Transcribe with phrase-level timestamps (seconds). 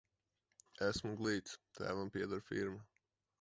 [0.85, 2.83] Esmu glīts, tēvam pieder firma.